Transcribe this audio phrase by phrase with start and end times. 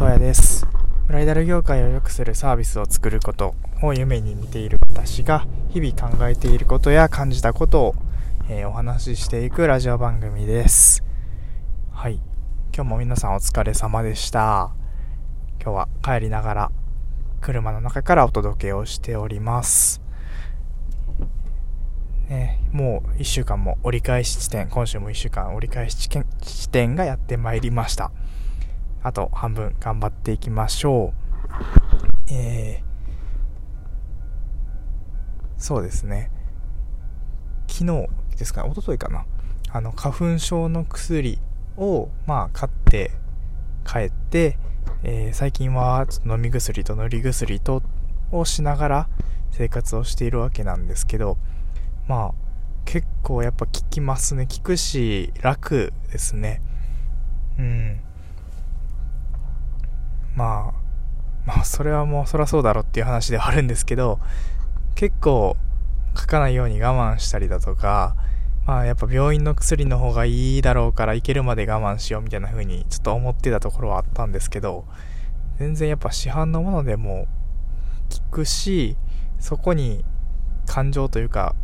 [0.00, 0.66] 東也です。
[1.08, 7.94] ブライダル業界を良くするサービスを作ることを夢に見ている私が日々考えていることや感じたことを、
[8.48, 11.04] えー、お話ししていくラジオ番組です。
[11.92, 12.14] はい。
[12.74, 14.72] 今日も皆さんお疲れ様でした。
[15.62, 16.72] 今日は帰りながら
[17.42, 20.00] 車の中からお届けをしております。
[22.30, 28.10] ね、もう1週間も折り返し地点、今週も1週間折り返し地点がやってまいりました。
[29.02, 31.14] あと半分頑張っていきましょ
[32.28, 32.32] う。
[32.32, 32.84] えー、
[35.56, 36.30] そうですね。
[37.66, 39.24] 昨日ですか、一昨日かな？
[39.72, 41.38] あの、花粉症の薬
[41.76, 43.12] を、まあ、買って
[43.86, 44.58] 帰って、
[45.02, 47.82] えー、最近は飲み薬と塗り薬と
[48.32, 49.08] をしながら
[49.50, 51.38] 生活をしているわけなんですけど、
[52.06, 52.34] まあ、
[52.84, 54.46] 結構やっぱ効きますね。
[54.46, 56.60] 効くし、楽ですね。
[57.58, 58.00] うん。
[60.40, 60.72] まあ、
[61.44, 64.18] まあ、それはもうそらそうだろっていう話ではあるんですけど、
[64.94, 65.54] 結構
[66.16, 68.16] 書かないように我慢したりだとか、
[68.66, 74.86] まあやっぱ病院の薬の方がいいだろうから行けるまで我慢しようみたいな風にちょっと思ってたところはあったんですけど、
[75.58, 77.26] 全然やっぱ市販のものでも
[78.30, 78.96] 効くし、
[79.38, 80.06] そこに
[80.66, 81.54] 感情というか、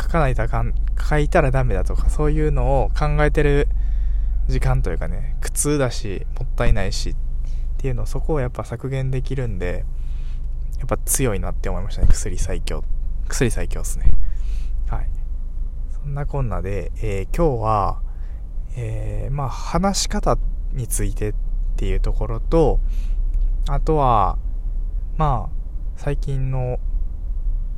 [0.00, 0.74] 書かないとあかん、
[1.08, 3.68] 書いたらダメだとか、そういうのを考えてる
[4.48, 7.16] 時間というかね、苦痛だし、もったいないしっ
[7.80, 9.86] っていうのそこをやっぱ削減できるんで
[10.78, 12.08] やっぱ強いなって思いましたね。
[12.10, 12.84] 薬最強。
[13.28, 14.10] 薬最強っすね。
[14.88, 15.08] はい。
[16.02, 18.02] そんなこんなで、えー、今日は
[18.76, 20.36] えー、まあ話し方
[20.72, 21.34] についてっ
[21.76, 22.80] ていうところと
[23.68, 24.38] あとは
[25.16, 25.56] まあ
[25.96, 26.78] 最近の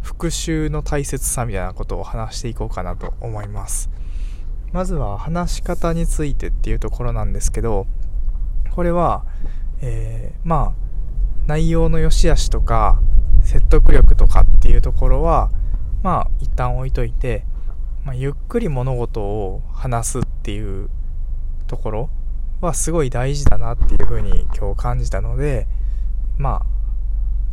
[0.02, 3.88] 復習の大切さみたいなことを話していこうかなと思います。
[4.72, 7.86] まずは話し方についてっていうところなんですけど
[8.70, 9.26] これは
[9.82, 10.82] えー、まあ
[11.46, 13.00] 内容の良し悪しとか
[13.42, 15.50] 説得力とかっていうところは
[16.02, 17.44] まあ一旦置いといて、
[18.04, 20.88] まあ、ゆっくり物事を話すっていう
[21.66, 22.10] ところ
[22.60, 25.66] はすごい大事だなっていうふうに今日感じたので
[26.38, 26.66] まあ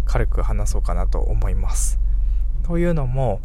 [0.06, 2.00] 軽く話そうかなと思います。
[2.64, 3.42] というのも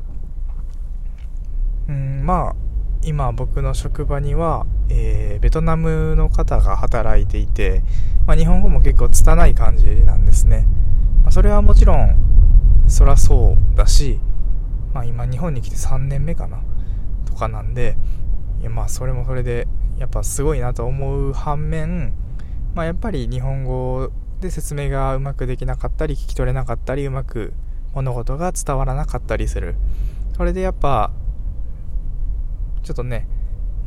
[1.88, 2.63] うんまあ
[3.04, 7.82] 今僕の職場には、えー、ベトナムの方が働いていて、
[8.26, 10.66] まあ、日本語も結構拙い感じなんですね、
[11.22, 12.16] まあ、それはもちろん
[12.88, 14.20] そらそうだし、
[14.94, 16.62] まあ、今日本に来て3年目かな
[17.26, 17.96] とかなんで
[18.60, 22.14] いやまあそれもそれでやっぱすごいなと思う反面、
[22.74, 24.10] まあ、やっぱり日本語
[24.40, 27.52] で説明がうまくできなかったり聞き取れなかったりうまく
[27.94, 29.76] 物事が伝わらなかったりする。
[30.36, 31.12] それでやっぱ
[32.84, 33.26] ちょっとね、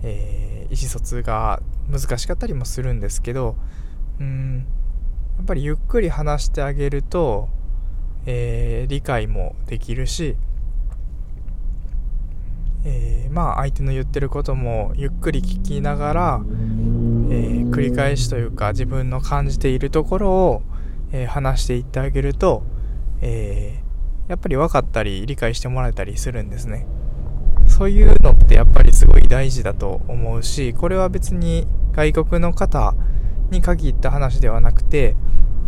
[0.03, 3.55] えー、意思疎通が難しかったりもするんですけど、
[4.19, 4.65] うん、
[5.37, 7.47] やっぱりゆっくり話してあげると、
[8.25, 10.35] えー、理解もできるし、
[12.83, 20.61] えー、まあ相手の言ってることもゆっくり聞きながら、えー、繰り返しというか自分の感じているところを、
[21.11, 22.63] えー、話していってあげると、
[23.21, 23.81] え
[24.27, 26.85] やっぱり分かったり理解してもらえたりするんですね。
[27.77, 32.95] そういうのってやっぱりすごい大事だと思うし、これは別に外国の方
[33.51, 35.15] に限った話ではなくて、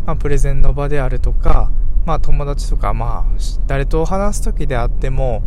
[0.07, 1.71] まあ、プレゼンの場であるとか、
[2.07, 5.43] まあ、友達とか、まあ、誰と話す時であっても、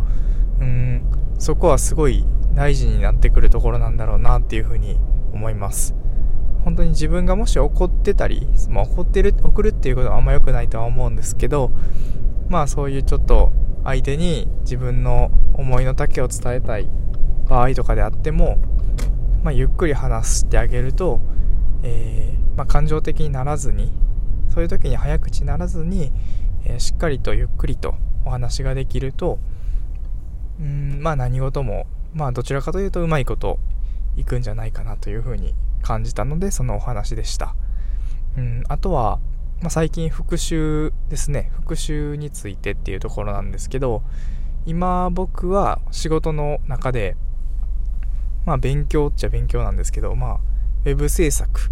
[0.61, 1.01] うん、
[1.37, 2.23] そこはすごい
[2.55, 4.97] 大事になってくるところなんだろうなっていうふうに
[5.33, 5.93] 思います。
[6.63, 11.71] 本当に自分がもし怒ってたり、まあ、怒ってる、送るっていうことはあんま良くないとは思うんですけど、
[12.47, 13.51] まあそういうちょっと
[13.83, 16.89] 相手に自分の思いの丈を伝えたい
[17.47, 18.57] 場合とかであっても、
[19.43, 21.19] まあ、ゆっくり話してあげると、
[21.83, 23.91] えー、まあ、感情的にならずに
[24.53, 26.11] そういう時に早口にならずに、
[26.65, 27.95] えー、しっかりとゆっくりと
[28.25, 29.39] お話ができると
[30.59, 33.59] うんまあ何事もまあどちらかというとうまいこと
[34.15, 37.55] いくんじゃないかなというふうに感じたのでそのお話でした。
[38.37, 39.19] うんあとは
[39.63, 44.03] まあ、最近復習ですね復習についてっていうところなんですけど
[44.65, 47.15] 今僕は仕事の中で
[48.45, 50.39] まあ勉強っちゃ勉強なんですけどまあ
[50.83, 51.71] ウェブ制作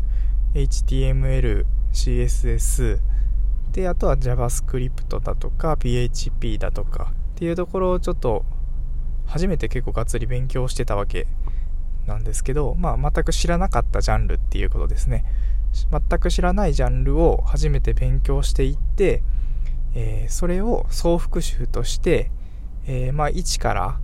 [0.53, 2.99] HTML CSS
[3.73, 8.45] であとは JavaScript だとか PHP だとかっていうところをちょっと
[9.25, 11.27] 初めて結構がっつり勉強してたわけ
[12.07, 15.25] なんですけど、まあ、全く知らなかったジャンルっていうことですね。
[15.73, 19.23] 全く知らないジャンルを初めて勉強していって、
[19.95, 22.31] えー、それを総復習として、
[22.87, 23.99] えー、まあ、一から、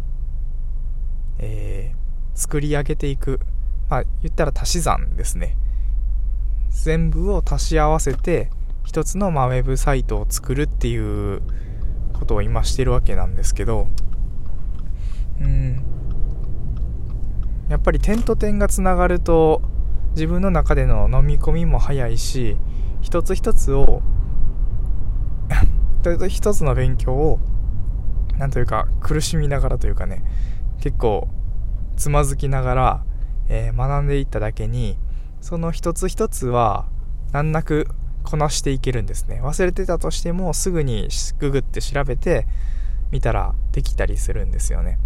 [1.39, 3.39] えー、作り上げていく。
[3.89, 5.55] まあ、言ったら足し算ですね。
[6.83, 8.49] 全部を足し合わせて
[8.85, 11.41] 一つのまあウェブサイトを作るっていう
[12.13, 13.87] ことを今してるわけなんですけど
[15.41, 15.83] うん
[17.69, 19.61] やっぱり点と点がつながると
[20.17, 22.57] 自分の中での飲み込みも早いし
[23.01, 24.01] 一つ一つを
[26.27, 27.39] 一つの勉強を
[28.39, 30.23] なんというか苦しみながらというかね
[30.79, 31.27] 結構
[31.97, 33.03] つまずきながら、
[33.47, 34.97] えー、学んでいっただけに
[35.39, 36.87] その一つ一つは
[37.31, 37.87] 難なく
[38.23, 39.39] こなしていけるんですね。
[39.43, 42.47] 忘れてたとしてもすぐにググって調べて
[43.11, 44.97] 見たらできたりするんですよね。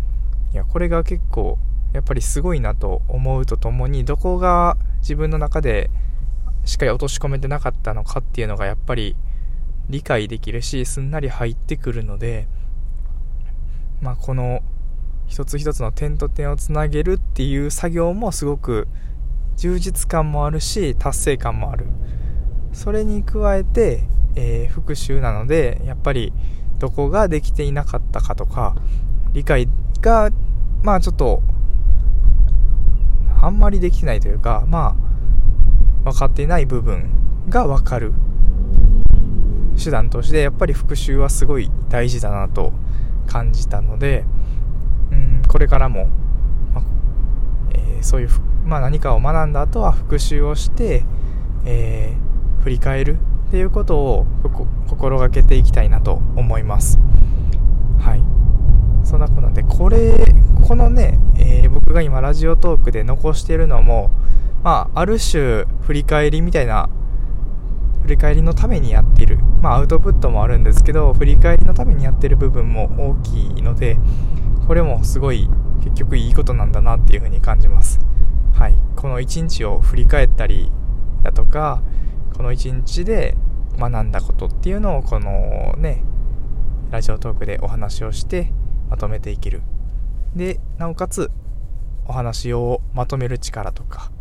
[0.53, 1.59] いやこれが結構
[1.93, 5.89] やっぱりすごいなと思うとともにどこが自分の中で
[6.65, 9.15] しっかり落とし込めてなかったのかっていうのがやっぱり
[9.89, 12.47] 理解できるしすんなり入ってくるので
[14.01, 14.61] まあこの
[15.27, 18.87] 一つ一つの点と点をつなげるっていう作業もすごく
[19.57, 21.85] 充実感もあるし達成感もある。
[22.73, 24.03] それに加えて、
[24.35, 26.33] えー、復習なのでやっぱり
[26.79, 28.75] どこができていなかったかとか
[29.33, 29.67] 理解
[30.01, 30.31] が
[30.83, 31.43] まあちょっと
[33.41, 34.95] あんまりできないというかま
[36.05, 37.09] あ分かっていない部分
[37.49, 38.13] が分かる
[39.83, 42.71] 手段としてやっぱり復習はすごい大事だなと
[43.27, 44.25] 感じたので
[45.11, 46.07] うんこれからも、
[46.73, 46.83] ま
[47.73, 48.29] えー、そういう、
[48.63, 51.03] まあ、何かを学んだ後は復習をして、
[51.65, 53.17] えー、振り返る
[53.47, 54.25] っていうことを
[54.87, 56.99] 心がけていきたいなと思います。
[57.99, 58.23] はい。
[59.03, 60.13] そんなことなんでこれ
[60.65, 64.11] このね、えー、僕が今ラジオトークで残してるのも
[64.63, 66.89] まあある種振り返りみたいな
[68.03, 73.97] 振り返りのためにやっている、まあ、アウトプットもあるんですけど振り返りのためにやってる部分も大きいので
[74.67, 75.49] これもすごい
[75.83, 77.99] 結局いいことなんだなっていうふうに感じます。
[78.53, 78.75] はい。
[78.95, 80.71] この一日を振り返ったり
[81.23, 81.81] だとか
[82.37, 83.35] この一日で
[83.77, 86.05] 学んだことっていうのをこのね
[86.89, 88.53] ラジオトークでお話をして
[88.89, 89.61] まとめていける。
[90.37, 91.29] でなおかつ
[92.11, 94.11] お話をまとめる力とか、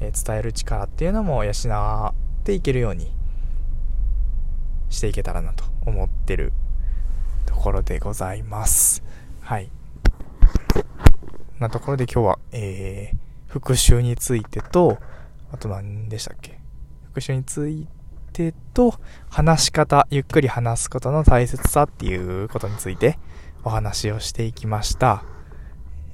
[0.00, 3.12] えー、伝える力っていうのも養っていけるように
[4.90, 6.52] していけたらなと思ってる
[7.46, 9.04] ところでございます。
[9.40, 9.70] はい。
[11.60, 13.16] なところで今日は、えー、
[13.46, 14.98] 復習についてと、
[15.52, 16.58] あと何でしたっけ？
[17.04, 17.86] 復習につい
[18.32, 18.98] てと、
[19.30, 23.16] 話し方、ゆっくり話すことの大切さっていうことについて
[23.62, 25.22] お話をしていきました。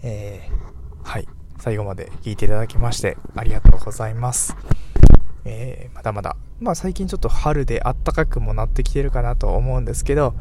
[0.03, 0.78] えー、
[1.09, 1.29] はい。
[1.59, 4.55] 最後まで聞いていただきましてありがとうございます。
[5.47, 10.35] えー、まだまだ、まあ最近ちょっと春であったかくもなってきてるかなと思うんですけど、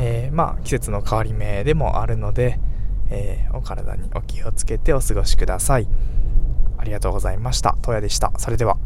[0.00, 2.58] えー、まあ季節の変わり目でもあるので、
[3.10, 5.86] えー、お体にお気をつけてお過ごしください。
[6.78, 7.78] ありがとうございました。
[7.80, 8.32] とやでした。
[8.38, 8.76] それでは。